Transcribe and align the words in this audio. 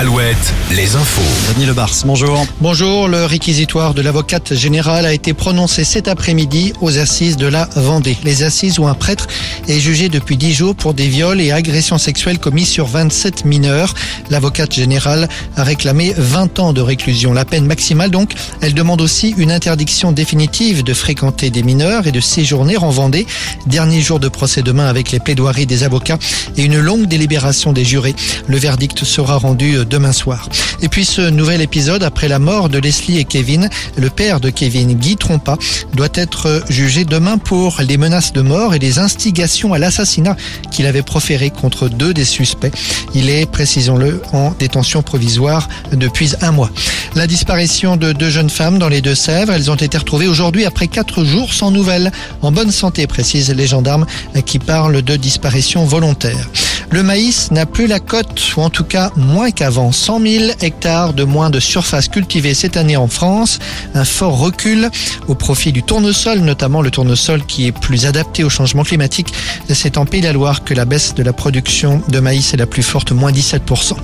Alouette, 0.00 0.54
les 0.74 0.96
infos. 0.96 1.52
Denis 1.52 1.66
Lebars, 1.66 1.92
bonjour. 2.06 2.46
Bonjour, 2.62 3.06
le 3.06 3.26
réquisitoire 3.26 3.92
de 3.92 4.00
l'avocate 4.00 4.54
générale 4.54 5.04
a 5.04 5.12
été 5.12 5.34
prononcé 5.34 5.84
cet 5.84 6.08
après-midi 6.08 6.72
aux 6.80 6.96
assises 6.96 7.36
de 7.36 7.46
la 7.46 7.68
Vendée. 7.76 8.16
Les 8.24 8.42
assises 8.42 8.78
où 8.78 8.86
un 8.86 8.94
prêtre 8.94 9.26
est 9.68 9.78
jugé 9.78 10.08
depuis 10.08 10.38
10 10.38 10.54
jours 10.54 10.74
pour 10.74 10.94
des 10.94 11.06
viols 11.06 11.42
et 11.42 11.52
agressions 11.52 11.98
sexuelles 11.98 12.38
commis 12.38 12.64
sur 12.64 12.86
27 12.86 13.44
mineurs. 13.44 13.92
L'avocate 14.30 14.72
générale 14.72 15.28
a 15.58 15.64
réclamé 15.64 16.14
20 16.16 16.60
ans 16.60 16.72
de 16.72 16.80
réclusion. 16.80 17.34
La 17.34 17.44
peine 17.44 17.66
maximale 17.66 18.10
donc, 18.10 18.32
elle 18.62 18.72
demande 18.72 19.02
aussi 19.02 19.34
une 19.36 19.52
interdiction 19.52 20.12
définitive 20.12 20.82
de 20.82 20.94
fréquenter 20.94 21.50
des 21.50 21.62
mineurs 21.62 22.06
et 22.06 22.12
de 22.12 22.20
séjourner 22.20 22.78
en 22.78 22.88
Vendée. 22.88 23.26
Dernier 23.66 24.00
jour 24.00 24.18
de 24.18 24.28
procès 24.28 24.62
demain 24.62 24.86
avec 24.86 25.12
les 25.12 25.20
plaidoiries 25.20 25.66
des 25.66 25.82
avocats 25.82 26.18
et 26.56 26.62
une 26.62 26.78
longue 26.78 27.04
délibération 27.04 27.74
des 27.74 27.84
jurés. 27.84 28.14
Le 28.46 28.56
verdict 28.56 29.04
sera 29.04 29.36
rendu 29.36 29.76
demain 29.90 30.12
soir. 30.12 30.48
Et 30.80 30.88
puis 30.88 31.04
ce 31.04 31.20
nouvel 31.20 31.60
épisode, 31.60 32.02
après 32.02 32.28
la 32.28 32.38
mort 32.38 32.70
de 32.70 32.78
Leslie 32.78 33.18
et 33.18 33.24
Kevin, 33.24 33.68
le 33.96 34.08
père 34.08 34.40
de 34.40 34.48
Kevin, 34.48 34.94
Guy 34.94 35.16
Trompa, 35.16 35.58
doit 35.92 36.08
être 36.14 36.62
jugé 36.70 37.04
demain 37.04 37.36
pour 37.36 37.80
les 37.86 37.98
menaces 37.98 38.32
de 38.32 38.40
mort 38.40 38.74
et 38.74 38.78
les 38.78 38.98
instigations 38.98 39.74
à 39.74 39.78
l'assassinat 39.78 40.36
qu'il 40.70 40.86
avait 40.86 41.02
proférées 41.02 41.50
contre 41.50 41.88
deux 41.88 42.14
des 42.14 42.24
suspects. 42.24 42.72
Il 43.14 43.28
est, 43.28 43.44
précisons-le, 43.44 44.22
en 44.32 44.52
détention 44.58 45.02
provisoire 45.02 45.68
depuis 45.92 46.32
un 46.40 46.52
mois. 46.52 46.70
La 47.14 47.26
disparition 47.26 47.96
de 47.96 48.12
deux 48.12 48.30
jeunes 48.30 48.50
femmes 48.50 48.78
dans 48.78 48.88
les 48.88 49.02
Deux-Sèvres, 49.02 49.52
elles 49.52 49.70
ont 49.70 49.74
été 49.74 49.98
retrouvées 49.98 50.28
aujourd'hui 50.28 50.64
après 50.64 50.86
quatre 50.86 51.24
jours 51.24 51.52
sans 51.52 51.70
nouvelles, 51.70 52.12
en 52.40 52.52
bonne 52.52 52.70
santé, 52.70 53.06
précisent 53.06 53.52
les 53.52 53.66
gendarmes 53.66 54.06
qui 54.46 54.58
parlent 54.58 55.02
de 55.02 55.16
disparition 55.16 55.84
volontaire. 55.84 56.48
Le 56.92 57.04
maïs 57.04 57.52
n'a 57.52 57.66
plus 57.66 57.86
la 57.86 58.00
cote, 58.00 58.56
ou 58.56 58.62
en 58.62 58.68
tout 58.68 58.82
cas 58.82 59.12
moins 59.14 59.52
qu'avant. 59.52 59.92
100 59.92 60.20
000 60.20 60.44
hectares 60.60 61.14
de 61.14 61.22
moins 61.22 61.48
de 61.48 61.60
surface 61.60 62.08
cultivée 62.08 62.52
cette 62.52 62.76
année 62.76 62.96
en 62.96 63.06
France. 63.06 63.60
Un 63.94 64.04
fort 64.04 64.38
recul 64.38 64.90
au 65.28 65.36
profit 65.36 65.70
du 65.70 65.84
tournesol, 65.84 66.40
notamment 66.40 66.82
le 66.82 66.90
tournesol 66.90 67.46
qui 67.46 67.68
est 67.68 67.72
plus 67.72 68.06
adapté 68.06 68.42
au 68.42 68.50
changement 68.50 68.82
climatique. 68.82 69.32
C'est 69.68 69.98
en 69.98 70.04
Pays 70.04 70.20
de 70.20 70.26
la 70.26 70.32
Loire 70.32 70.64
que 70.64 70.74
la 70.74 70.84
baisse 70.84 71.14
de 71.14 71.22
la 71.22 71.32
production 71.32 72.02
de 72.08 72.18
maïs 72.18 72.54
est 72.54 72.56
la 72.56 72.66
plus 72.66 72.82
forte, 72.82 73.12
moins 73.12 73.30
17%. 73.30 73.94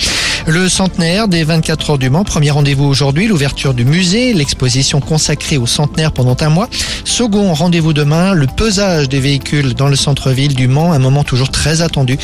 Le 0.46 0.68
centenaire 0.68 1.26
des 1.26 1.42
24 1.42 1.90
heures 1.90 1.98
du 1.98 2.08
Mans, 2.08 2.22
premier 2.22 2.52
rendez-vous 2.52 2.84
aujourd'hui, 2.84 3.26
l'ouverture 3.26 3.74
du 3.74 3.84
musée, 3.84 4.32
l'exposition 4.32 5.00
consacrée 5.00 5.56
au 5.56 5.66
centenaire 5.66 6.12
pendant 6.12 6.36
un 6.38 6.50
mois. 6.50 6.68
Second 7.04 7.52
rendez-vous 7.52 7.92
demain, 7.92 8.32
le 8.32 8.46
pesage 8.46 9.08
des 9.08 9.18
véhicules 9.18 9.74
dans 9.74 9.88
le 9.88 9.96
centre-ville 9.96 10.54
du 10.54 10.68
Mans, 10.68 10.92
un 10.92 11.00
moment 11.00 11.24
toujours 11.24 11.50
très 11.50 11.82
attendu. 11.82 12.16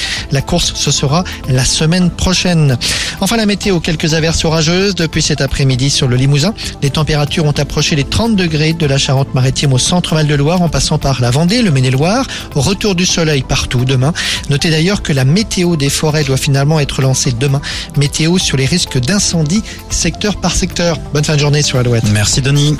Ce 0.60 0.90
sera 0.90 1.24
la 1.48 1.64
semaine 1.64 2.10
prochaine. 2.10 2.76
Enfin, 3.20 3.36
la 3.36 3.46
météo, 3.46 3.80
quelques 3.80 4.14
averses 4.14 4.44
orageuses 4.44 4.94
depuis 4.94 5.22
cet 5.22 5.40
après-midi 5.40 5.90
sur 5.90 6.08
le 6.08 6.16
Limousin. 6.16 6.54
Les 6.82 6.90
températures 6.90 7.44
ont 7.44 7.52
approché 7.52 7.96
les 7.96 8.04
30 8.04 8.36
degrés 8.36 8.72
de 8.72 8.86
la 8.86 8.98
Charente-Maritime 8.98 9.72
au 9.72 9.78
centre 9.78 10.14
Val-de-Loire 10.14 10.62
en 10.62 10.68
passant 10.68 10.98
par 10.98 11.20
la 11.20 11.30
Vendée, 11.30 11.62
le 11.62 11.70
Maine-et-Loire. 11.70 12.26
Retour 12.54 12.94
du 12.94 13.06
soleil 13.06 13.42
partout 13.42 13.84
demain. 13.84 14.12
Notez 14.50 14.70
d'ailleurs 14.70 15.02
que 15.02 15.12
la 15.12 15.24
météo 15.24 15.76
des 15.76 15.90
forêts 15.90 16.24
doit 16.24 16.36
finalement 16.36 16.80
être 16.80 17.00
lancée 17.02 17.32
demain. 17.32 17.60
Météo 17.96 18.38
sur 18.38 18.56
les 18.56 18.66
risques 18.66 18.98
d'incendie 18.98 19.62
secteur 19.90 20.36
par 20.36 20.54
secteur. 20.54 20.98
Bonne 21.14 21.24
fin 21.24 21.34
de 21.34 21.40
journée 21.40 21.62
sur 21.62 21.78
Alouette. 21.78 22.04
Merci 22.12 22.42
Denis. 22.42 22.76